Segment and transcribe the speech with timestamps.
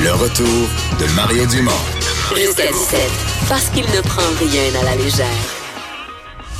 [0.00, 0.46] Le retour
[1.00, 1.70] de Mario Dumont.
[2.36, 3.00] Jusqu'à 17,
[3.48, 5.26] parce qu'il ne prend rien à la légère.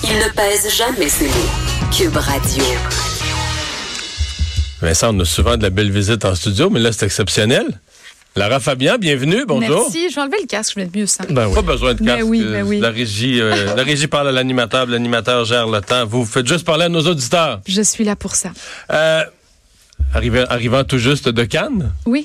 [0.04, 1.92] Il ne pèse jamais ses mots.
[1.96, 2.64] Cube Radio.
[4.80, 7.66] Vincent, on a souvent de la belle visite en studio, mais là, c'est exceptionnel.
[8.36, 9.82] Lara Fabien, bienvenue, bonjour.
[9.82, 11.24] Merci, je vais enlever le casque, je vais être mieux ça.
[11.28, 11.54] Ben oui.
[11.54, 12.24] Pas besoin de Mais casque.
[12.26, 12.78] oui, euh, mais oui.
[12.80, 16.06] La régie, euh, la régie parle à l'animateur, l'animateur gère le temps.
[16.06, 17.60] Vous faites juste parler à nos auditeurs.
[17.66, 18.50] Je suis là pour ça.
[18.92, 19.24] Euh,
[20.14, 22.24] arrivant, arrivant tout juste de Cannes, Oui.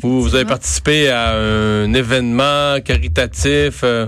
[0.00, 3.80] Vous, vous avez participé à un événement caritatif.
[3.84, 4.06] Euh.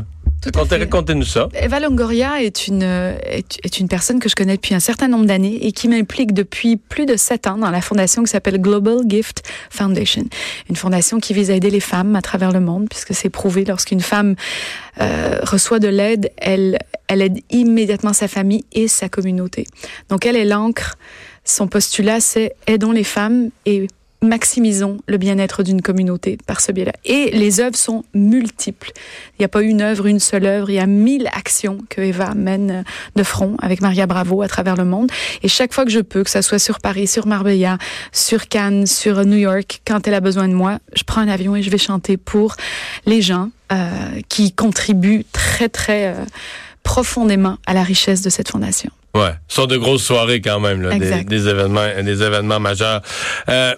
[0.54, 1.48] Racontez-nous ça.
[1.60, 5.26] Eva Longoria est une, est, est une personne que je connais depuis un certain nombre
[5.26, 8.98] d'années et qui m'implique depuis plus de sept ans dans la fondation qui s'appelle Global
[9.06, 10.24] Gift Foundation.
[10.70, 13.64] Une fondation qui vise à aider les femmes à travers le monde, puisque c'est prouvé
[13.64, 14.36] lorsqu'une femme
[15.00, 19.66] euh, reçoit de l'aide, elle, elle aide immédiatement sa famille et sa communauté.
[20.10, 20.96] Donc elle est l'ancre.
[21.44, 23.88] Son postulat, c'est aidons les femmes et
[24.26, 26.92] maximisons le bien-être d'une communauté par ce biais-là.
[27.04, 28.92] Et les œuvres sont multiples.
[29.32, 30.70] Il n'y a pas une œuvre, une seule œuvre.
[30.70, 34.76] Il y a mille actions que Eva mène de front avec Maria Bravo à travers
[34.76, 35.10] le monde.
[35.42, 37.78] Et chaque fois que je peux, que ça soit sur Paris, sur Marbella,
[38.12, 41.56] sur Cannes, sur New York, quand elle a besoin de moi, je prends un avion
[41.56, 42.56] et je vais chanter pour
[43.06, 46.24] les gens euh, qui contribuent très, très euh,
[46.82, 48.90] profondément à la richesse de cette fondation.
[49.16, 53.02] Ouais, ce sont de grosses soirées quand même, là, des, événements, des événements majeurs.
[53.48, 53.74] Euh,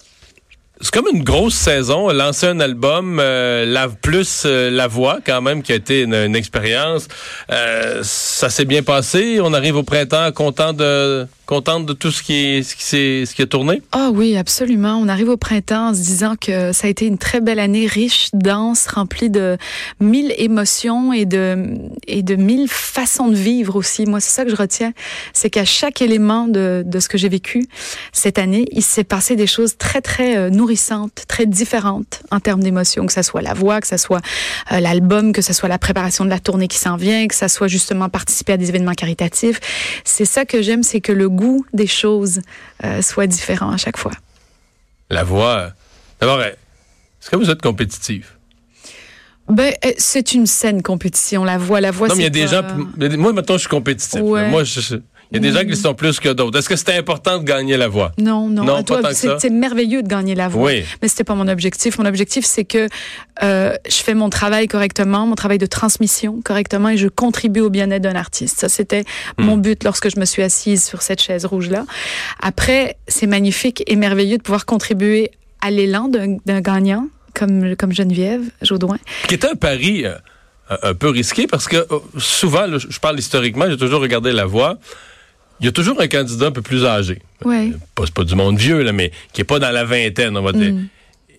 [0.81, 2.09] c'est comme une grosse saison.
[2.11, 6.37] Lancer un album, euh, la, plus euh, la voix quand même, qui a été une,
[6.37, 7.09] expérience.
[7.51, 9.41] Euh, ça s'est bien passé.
[9.43, 13.25] On arrive au printemps content de contente de tout ce qui est, ce qui s'est,
[13.25, 13.81] ce qui a tourné?
[13.93, 15.01] Ah oui, absolument.
[15.03, 17.87] On arrive au printemps en se disant que ça a été une très belle année,
[17.87, 19.57] riche, dense, remplie de
[19.99, 24.05] mille émotions et de, et de mille façons de vivre aussi.
[24.05, 24.93] Moi, c'est ça que je retiens.
[25.33, 27.67] C'est qu'à chaque élément de, de ce que j'ai vécu
[28.13, 32.63] cette année, il s'est passé des choses très, très euh, nourrissantes, très différentes en termes
[32.63, 34.21] d'émotions, que ça soit la voix, que ça soit
[34.71, 37.49] euh, l'album, que ça soit la préparation de la tournée qui s'en vient, que ça
[37.49, 39.61] soit justement participer à des événements caritatifs.
[40.05, 42.41] C'est ça que j'aime, c'est que le goût des choses
[42.85, 44.13] euh, soit différent à chaque fois.
[45.11, 45.71] La voix.
[46.21, 48.37] D'abord, est-ce que vous êtes compétitif?
[49.49, 51.43] Ben, euh, c'est une saine compétition.
[51.45, 52.09] La voix, la voix.
[52.09, 52.63] non, mais il y a des gens.
[53.17, 54.21] Moi, maintenant, je suis compétitif.
[54.21, 54.51] Ouais.
[54.51, 54.97] Moi, je-
[55.31, 56.59] il y a des gens qui le sont plus que d'autres.
[56.59, 58.13] Est-ce que c'était important de gagner la voix?
[58.19, 58.65] Non, non.
[58.65, 60.67] Non, toi, c'est- merveilleux de gagner la voix.
[60.67, 60.85] Oui.
[61.03, 61.99] Mais c'était pas mon objectif.
[61.99, 62.89] Mon objectif, c'est que
[63.43, 67.71] euh, je fais mon travail correctement, mon travail de transmission correctement, et je contribue au
[67.71, 68.61] bien-être d'un artiste.
[68.61, 69.05] Ça, c'était
[69.39, 69.45] Hmm.
[69.45, 71.85] mon but lorsque je me suis assise sur cette chaise rouge-là.
[72.41, 78.43] Après, c'est magnifique et merveilleux de pouvoir contribuer à l'élan d'un gagnant comme comme Geneviève
[78.63, 78.99] Jaudoin.
[79.29, 80.15] qui était un pari euh,
[80.83, 84.79] un- peu risqué parce que euh, souvent, je parle historiquement, j'ai toujours regardé la voix.
[85.61, 87.19] Il y a toujours un candidat un peu plus âgé.
[87.45, 87.71] Ouais.
[87.73, 90.37] Euh, Pas, c'est pas du monde vieux, là, mais qui est pas dans la vingtaine,
[90.37, 90.73] on va dire.
[90.73, 90.89] Mm.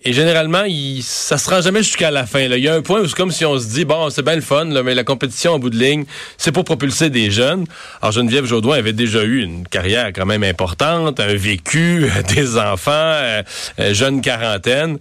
[0.02, 2.48] Et généralement, il, ça se rend jamais jusqu'à la fin.
[2.48, 2.56] là.
[2.56, 4.34] Il y a un point où c'est comme si on se dit, bon, c'est bien
[4.34, 6.04] le fun, là, mais la compétition en bout de ligne,
[6.38, 7.66] c'est pour propulser des jeunes.
[8.00, 12.90] Alors Geneviève Jaudoin avait déjà eu une carrière quand même importante, un vécu, des enfants,
[12.94, 13.42] euh,
[13.78, 14.98] euh, jeune quarantaine.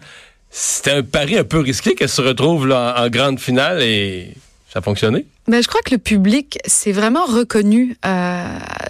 [0.50, 4.34] C'était un pari un peu risqué qu'elle se retrouve là, en, en grande finale et
[4.74, 5.25] ça a fonctionné.
[5.50, 8.46] Ben, je crois que le public s'est vraiment reconnu euh,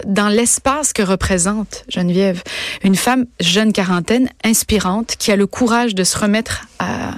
[0.06, 2.44] dans l'espace que représente Geneviève.
[2.84, 7.16] Une femme jeune quarantaine, inspirante, qui a le courage de se remettre à-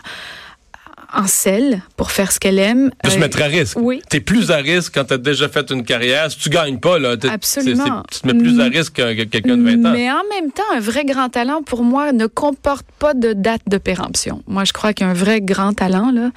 [1.13, 2.91] en selle pour faire ce qu'elle aime.
[3.03, 3.77] De se Euh, mettre à risque.
[3.79, 4.01] oui.
[4.09, 6.31] T'es plus à risque quand t'as déjà fait une carrière.
[6.31, 8.03] Si tu gagnes pas, là, Absolument.
[8.11, 8.73] tu te mets plus à Mm.
[8.73, 9.91] risque que que quelqu'un de 20 ans.
[9.93, 13.61] Mais en même temps, un vrai grand talent, pour moi, ne comporte pas de date
[13.67, 14.41] de péremption.
[14.47, 16.29] Moi, je crois qu'un vrai grand talent, là,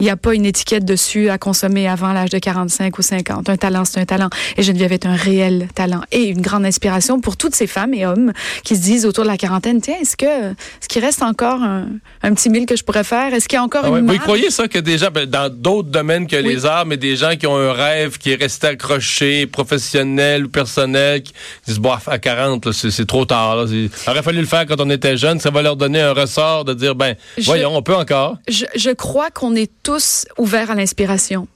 [0.00, 3.48] il n'y a pas une étiquette dessus à consommer avant l'âge de 45 ou 50.
[3.48, 4.30] Un talent, c'est un talent.
[4.56, 8.06] Et Geneviève est un réel talent et une grande inspiration pour toutes ces femmes et
[8.06, 8.32] hommes
[8.64, 11.86] qui se disent autour de la quarantaine, tiens, est-ce que, est-ce qu'il reste encore un,
[12.22, 13.34] un petit mille que je pourrais faire?
[13.34, 14.16] Est-ce qu'il y a encore Ah une ouais?
[14.22, 17.36] Croyez ça que des gens, ben, dans d'autres domaines que les arts, mais des gens
[17.36, 21.32] qui ont un rêve qui est resté accroché, professionnel ou personnel, qui
[21.66, 23.56] disent, bon, à 40, là, c'est trop tard.
[23.56, 25.40] Là, Il aurait fallu le faire quand on était jeune.
[25.40, 28.36] Ça va leur donner un ressort de dire, ben, Je- voyons, on peut encore.
[28.48, 31.48] Je, je crois qu'on est tous ouverts à l'inspiration.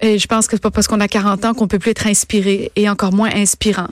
[0.00, 2.06] Et je pense que c'est pas parce qu'on a 40 ans qu'on peut plus être
[2.06, 3.88] inspiré et encore moins inspirant.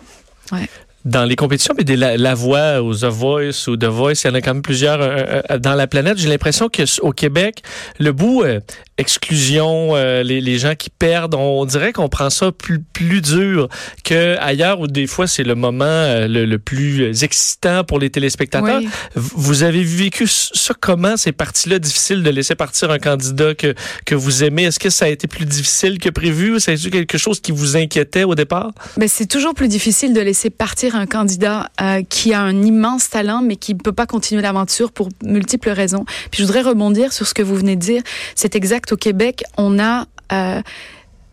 [0.50, 0.68] Ouais.
[1.04, 4.28] Dans les compétitions, mais des la, la voix ou The Voice ou The Voice, il
[4.28, 6.18] y en a quand même plusieurs euh, euh, dans la planète.
[6.18, 7.62] J'ai l'impression que s- au Québec,
[7.98, 8.60] le bout euh,
[8.98, 13.68] exclusion, les, les gens qui perdent, on, dirait qu'on prend ça plus plus dur
[14.04, 18.80] que ailleurs où des fois c'est le moment le, le plus excitant pour les téléspectateurs.
[18.80, 18.88] Oui.
[19.14, 21.78] Vous avez vécu ça comment ces parties-là?
[21.78, 23.74] Difficiles de laisser partir un candidat que
[24.04, 26.74] que vous aimez Est-ce que ça a été plus difficile que prévu ou ça a
[26.74, 28.70] été quelque chose qui vous inquiétait au départ?
[28.96, 33.10] Ben, c'est toujours plus difficile de laisser partir un candidat euh, qui a un immense
[33.10, 36.04] talent, mais qui ne peut pas continuer l'aventure pour multiples raisons.
[36.30, 38.02] Puis je voudrais rebondir sur ce que vous venez de dire.
[38.34, 38.92] C'est exact.
[38.92, 40.62] Au Québec, on a euh,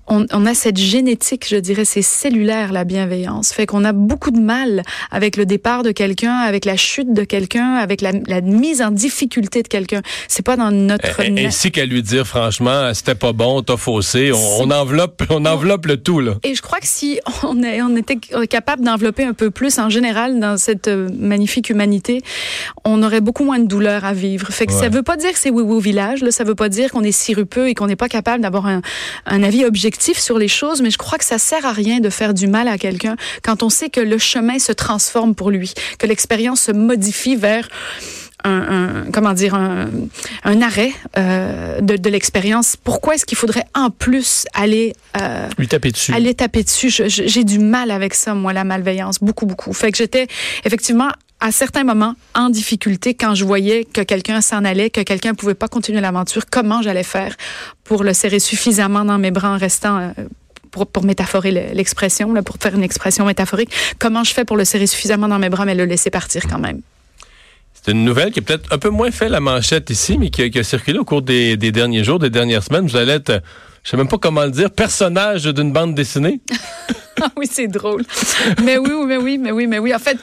[0.07, 3.51] on, on, a cette génétique, je dirais, c'est cellulaire la bienveillance.
[3.51, 7.23] Fait qu'on a beaucoup de mal avec le départ de quelqu'un, avec la chute de
[7.23, 10.01] quelqu'un, avec la, la, mise en difficulté de quelqu'un.
[10.27, 14.31] C'est pas dans notre et, ainsi qu'à lui dire franchement, c'était pas bon, t'as faussé.
[14.31, 16.35] On, on, enveloppe, on enveloppe le tout là.
[16.43, 18.17] Et je crois que si on, est, on était
[18.49, 22.21] capable d'envelopper un peu plus en général dans cette euh, magnifique humanité,
[22.85, 24.47] on aurait beaucoup moins de douleur à vivre.
[24.51, 24.79] Fait que ouais.
[24.79, 26.21] ça veut pas dire que c'est oui oui au village.
[26.21, 28.81] Là, ça veut pas dire qu'on est sirupeux et qu'on n'est pas capable d'avoir un,
[29.25, 32.09] un avis objectif sur les choses, mais je crois que ça sert à rien de
[32.09, 35.73] faire du mal à quelqu'un quand on sait que le chemin se transforme pour lui,
[35.99, 37.67] que l'expérience se modifie vers
[38.43, 39.89] un, un, comment dire un,
[40.43, 42.75] un arrêt euh, de, de l'expérience.
[42.81, 46.13] Pourquoi est-ce qu'il faudrait en plus aller euh, lui taper dessus?
[46.13, 46.89] Aller taper dessus?
[46.89, 49.73] J'ai du mal avec ça, moi, la malveillance, beaucoup, beaucoup.
[49.73, 50.27] Fait que j'étais
[50.63, 55.33] effectivement à certains moments en difficulté quand je voyais que quelqu'un s'en allait, que quelqu'un
[55.33, 57.35] pouvait pas continuer l'aventure, comment j'allais faire
[57.83, 60.11] pour le serrer suffisamment dans mes bras en restant euh,
[60.71, 64.87] pour, pour métaphorer l'expression, pour faire une expression métaphorique, comment je fais pour le serrer
[64.87, 66.81] suffisamment dans mes bras mais le laisser partir quand même?
[67.73, 70.41] C'est une nouvelle qui a peut-être un peu moins fait la manchette ici, mais qui
[70.41, 72.85] a, qui a circulé au cours des, des, derniers jours, des dernières semaines.
[72.85, 73.41] Vous allez être,
[73.83, 76.41] je sais même pas comment le dire, personnage d'une bande dessinée.
[77.37, 78.03] Oui, c'est drôle.
[78.63, 79.93] mais oui, mais oui, mais oui, mais oui.
[79.93, 80.17] En fait,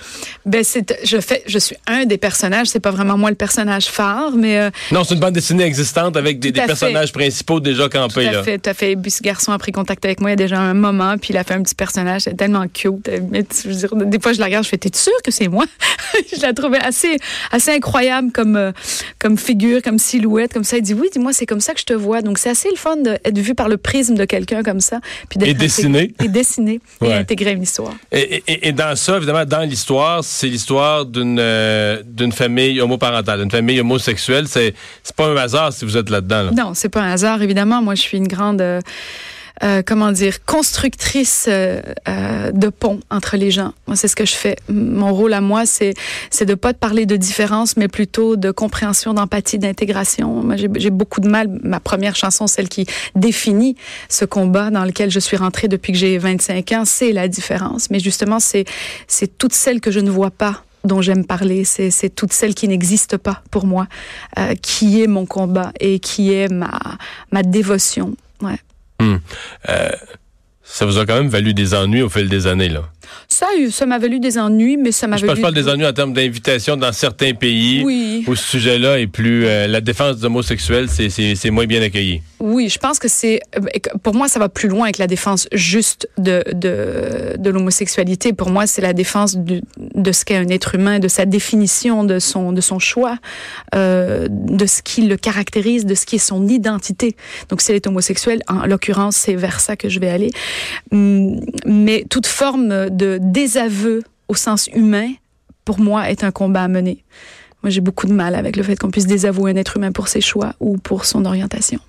[0.46, 2.69] ben c'est, je fais, je suis un des personnages.
[2.69, 6.17] C'est pas vraiment moi le personnage phare, mais euh, non, c'est une bande dessinée existante
[6.17, 8.25] avec des, des personnages principaux déjà campés.
[8.25, 8.43] Tout à là.
[8.43, 8.96] fait, tout à fait.
[8.96, 11.32] Puis ce garçon a pris contact avec moi il y a déjà un moment, puis
[11.32, 13.08] il a fait un petit personnage, c'est tellement cute.
[13.31, 15.49] Mais je veux dire, des fois je la regarde, je fais, t'es sûr que c'est
[15.49, 15.64] moi?
[16.35, 17.17] Je la trouvais assez,
[17.50, 18.73] assez incroyable comme, euh,
[19.19, 20.76] comme figure, comme silhouette, comme ça.
[20.76, 22.23] Il dit oui, dis-moi, c'est comme ça que je te vois.
[22.23, 25.38] Donc c'est assez le fun d'être vu par le prisme de quelqu'un comme ça, puis
[25.38, 26.14] d'être et dessiné.
[26.23, 27.14] Et dessiné et ouais.
[27.14, 27.94] intégrer une histoire.
[28.12, 33.40] Et, et, et, dans ça, évidemment, dans l'histoire, c'est l'histoire d'une euh, d'une famille homoparentale,
[33.40, 34.46] d'une famille homosexuelle.
[34.48, 36.44] C'est c'est pas un hasard si vous êtes là-dedans.
[36.44, 36.50] Là.
[36.52, 37.42] Non, c'est pas un hasard.
[37.42, 38.81] Évidemment, moi, je suis une grande euh,
[39.62, 43.72] euh, comment dire, constructrice euh, euh, de pont entre les gens.
[43.86, 44.56] Moi, c'est ce que je fais.
[44.68, 45.94] Mon rôle à moi, c'est
[46.30, 50.42] c'est de pas de parler de différence, mais plutôt de compréhension, d'empathie, d'intégration.
[50.42, 51.48] Moi, j'ai beaucoup de mal.
[51.62, 53.76] Ma première chanson, celle qui définit
[54.08, 57.90] ce combat dans lequel je suis rentrée depuis que j'ai 25 ans, c'est la différence.
[57.90, 58.64] Mais justement, c'est
[59.06, 62.68] c'est toutes celles que je ne vois pas dont j'aime parler, c'est toutes celles qui
[62.68, 63.86] n'existent pas pour moi,
[64.38, 66.78] euh, qui est mon combat et qui est ma,
[67.32, 68.14] ma dévotion.
[68.42, 68.58] Ouais.
[69.04, 69.20] Hum.
[69.68, 69.90] Euh,
[70.62, 72.82] ça vous a quand même valu des ennuis au fil des années, là.
[73.28, 75.36] Ça, ça m'a valu des ennuis, mais ça m'a valu.
[75.36, 78.24] Je parle des ennuis en termes d'invitation dans certains pays oui.
[78.26, 79.46] où ce sujet-là est plus.
[79.46, 82.22] Euh, la défense des homosexuels, c'est moins bien accueilli.
[82.46, 83.41] Oui, je pense que c'est.
[84.02, 88.35] Pour moi, ça va plus loin avec la défense juste de, de, l'homosexualité.
[88.35, 92.05] Pour moi, c'est la défense de, de ce qu'est un être humain, de sa définition,
[92.05, 93.17] de son, de son choix,
[93.75, 97.17] euh, de ce qui le caractérise, de ce qui est son identité.
[97.49, 100.31] Donc, si elle est homosexuelle, en l'occurrence, c'est vers ça que je vais aller.
[100.93, 105.12] Mais toute forme de désaveu au sens humain,
[105.64, 107.05] pour moi, est un combat à mener.
[107.62, 110.08] Moi, j'ai beaucoup de mal avec le fait qu'on puisse désavouer un être humain pour
[110.08, 111.81] ses choix ou pour son orientation.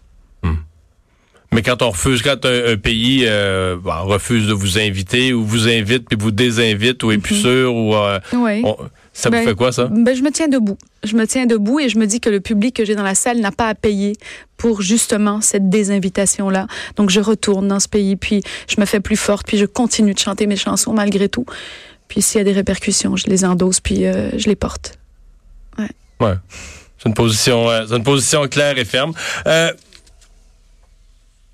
[1.55, 5.45] Mais quand on refuse, quand un, un pays euh, bon, refuse de vous inviter ou
[5.45, 8.61] vous invite puis vous désinvite ou est plus sûr ou euh, oui.
[8.65, 8.75] on,
[9.13, 9.85] ça ben, vous fait quoi ça?
[9.89, 10.77] ben, je me tiens debout.
[11.05, 13.15] Je me tiens debout et je me dis que le public que j'ai dans la
[13.15, 14.17] salle n'a pas à payer
[14.57, 16.67] pour justement cette désinvitation là.
[16.97, 20.13] Donc je retourne dans ce pays puis je me fais plus forte puis je continue
[20.13, 21.45] de chanter mes chansons malgré tout.
[22.09, 24.99] Puis s'il y a des répercussions, je les endosse puis euh, je les porte.
[25.77, 25.89] Ouais.
[26.19, 26.35] Ouais.
[26.97, 29.13] C'est une position, euh, c'est une position claire et ferme.
[29.47, 29.71] Euh,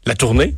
[0.05, 0.55] la tournée?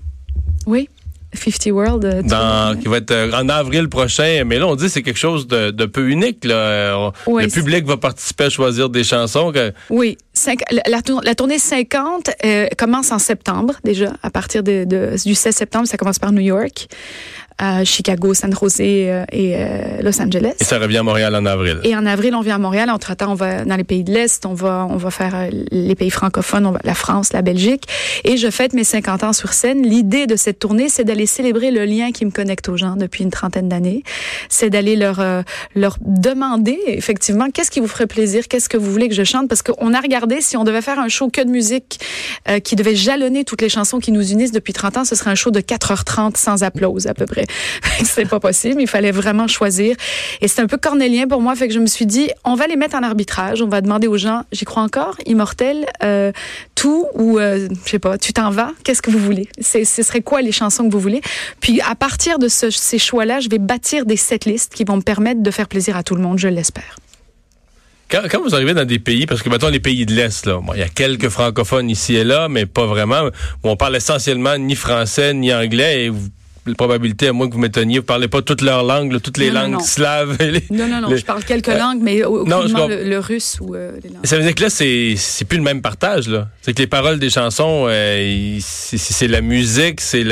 [0.66, 0.90] Oui.
[1.34, 2.06] 50 World.
[2.06, 4.44] Euh, Dans, qui va être euh, en avril prochain.
[4.46, 6.46] Mais là, on dit que c'est quelque chose de, de, peu unique.
[6.46, 7.12] Là.
[7.28, 9.52] Oui, le public va participer à choisir des chansons.
[9.52, 9.74] Que...
[9.90, 10.18] Oui.
[10.34, 14.14] Cinq, la, la, la, tournée 50 euh, commence en septembre, déjà.
[14.24, 16.88] À partir de, de, du 16 septembre, ça commence par New York.
[17.62, 20.54] Euh, Chicago, San José euh, et euh, Los Angeles.
[20.60, 21.80] Et ça revient à Montréal en avril.
[21.84, 22.90] Et en avril, on vient à Montréal.
[22.90, 25.96] Entre-temps, on va dans les pays de l'Est, on va, on va faire euh, les
[25.96, 27.84] pays francophones, on va, la France, la Belgique.
[28.24, 29.84] Et je fête mes 50 ans sur scène.
[29.84, 33.24] L'idée de cette tournée, c'est d'aller célébrer le lien qui me connecte aux gens depuis
[33.24, 34.04] une trentaine d'années.
[34.50, 35.44] C'est d'aller leur, euh,
[35.76, 39.48] leur demander, effectivement, qu'est-ce qui vous ferait plaisir, qu'est-ce que vous voulez que je chante?
[39.48, 42.00] Parce qu'on a regardé, si on devait faire un show que de musique
[42.64, 45.36] qui devait jalonner toutes les chansons qui nous unissent depuis 30 ans, ce serait un
[45.36, 47.43] show de 4h30 sans applause, à peu près.
[47.44, 48.04] Après.
[48.06, 48.82] C'était pas possible.
[48.82, 49.96] Il fallait vraiment choisir.
[50.42, 51.56] Et c'est un peu cornélien pour moi.
[51.56, 53.62] Fait que je me suis dit, on va les mettre en arbitrage.
[53.62, 56.32] On va demander aux gens, j'y crois encore, immortel, euh,
[56.76, 58.72] tout ou, euh, je sais pas, tu t'en vas.
[58.84, 59.48] Qu'est-ce que vous voulez?
[59.62, 61.22] Ce serait quoi les chansons que vous voulez?
[61.60, 65.02] Puis à partir de ce, ces choix-là, je vais bâtir des setlists qui vont me
[65.02, 66.98] permettre de faire plaisir à tout le monde, je l'espère.
[68.10, 70.80] Quand, vous arrivez dans des pays, parce que mettons les pays de l'Est, là, il
[70.80, 73.24] y a quelques francophones ici et là, mais pas vraiment,
[73.64, 76.30] où on parle essentiellement ni français ni anglais, et vous
[76.72, 79.82] probabilité, à moins que vous m'étonniez, vous parlez pas toutes leurs langues, toutes les langues
[79.82, 80.38] slaves.
[80.72, 84.26] non, non, non, je parle quelques langues, mais aucunement le, russe ou euh, les langues.
[84.26, 85.16] Ça veut dire que là, c'est,
[85.48, 86.48] plus le même partage, là.
[86.62, 90.24] C'est que les paroles des chansons, euh, c'est, la musique, c'est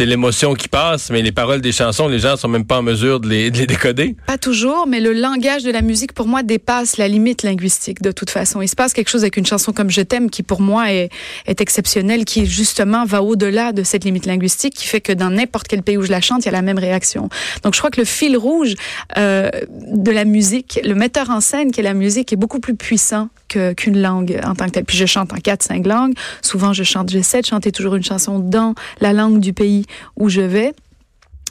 [0.00, 3.20] l'émotion qui passe, mais les paroles des chansons, les gens sont même pas en mesure
[3.20, 4.16] de les, de les décoder.
[4.26, 8.12] Pas toujours, mais le langage de la musique, pour moi, dépasse la limite linguistique, de
[8.12, 8.62] toute façon.
[8.62, 11.10] Il se passe quelque chose avec une chanson comme Je t'aime, qui pour moi est,
[11.46, 15.57] est exceptionnelle, qui justement va au-delà de cette limite linguistique, qui fait que dans n'importe
[15.66, 17.28] quel pays où je la chante, il y a la même réaction.
[17.62, 18.74] Donc je crois que le fil rouge
[19.16, 22.74] euh, de la musique, le metteur en scène qui est la musique, est beaucoup plus
[22.74, 24.84] puissant qu'une langue en tant que telle.
[24.84, 26.14] Puis je chante en quatre, cinq langues.
[26.42, 29.86] Souvent, je chante, j'essaie de chanter toujours une chanson dans la langue du pays
[30.16, 30.74] où je vais.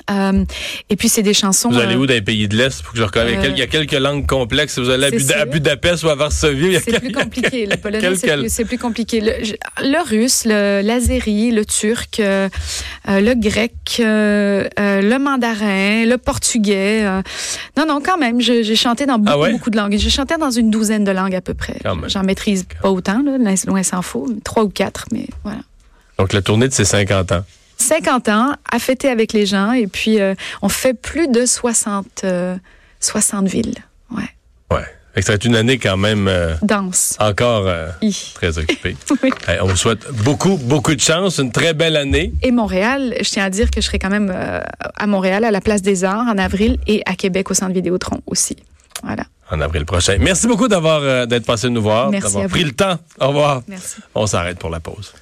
[0.09, 0.45] Euh,
[0.89, 1.69] et puis c'est des chansons.
[1.69, 3.61] Vous allez où dans les pays de l'Est pour que je reconnaisse euh, Il y
[3.61, 4.79] a quelques langues complexes.
[4.79, 7.65] Vous allez à, Budapest ou à Varsovie, c'est plus compliqué.
[7.65, 8.15] Le polonais,
[8.47, 9.19] c'est plus, compliqué.
[9.19, 12.47] Le, russe, l'azéri, le, turc, euh,
[13.07, 17.03] le grec, le mandarin, le portugais.
[17.77, 18.41] non, non, quand même.
[18.41, 19.95] J'ai chanté dans beaucoup, ah beaucoup de langues.
[19.97, 21.77] J'ai chanté dans une douzaine de langues à peu près.
[22.07, 24.27] J'en maîtrise pas autant, là, loin s'en faut.
[24.43, 25.59] Trois ou quatre, mais voilà.
[26.17, 27.43] Donc la tournée de ces 50 ans.
[27.77, 29.71] 50 ans, à fêter avec les gens.
[29.71, 32.25] Et puis, euh, on fait plus de 60,
[32.99, 33.75] 60 euh, villes.
[34.11, 34.23] Ouais.
[34.71, 34.85] Ouais.
[35.21, 36.27] Ça va être une année quand même.
[36.27, 37.15] Euh, Dense.
[37.19, 37.69] Encore
[38.35, 38.95] très occupée.
[39.23, 39.31] oui.
[39.61, 41.39] on vous souhaite beaucoup, beaucoup de chance.
[41.39, 42.33] Une très belle année.
[42.43, 44.33] Et Montréal, je tiens à dire que je serai quand même
[44.95, 48.21] à Montréal, à la Place des Arts en avril et à Québec au Centre Vidéotron
[48.25, 48.55] aussi.
[49.03, 49.23] Voilà.
[49.51, 50.17] En avril prochain.
[50.19, 52.97] Merci beaucoup d'avoir d'être passé nous voir, d'avoir pris le temps.
[53.19, 53.61] Au revoir.
[53.67, 53.97] Merci.
[54.15, 55.13] On s'arrête pour la pause.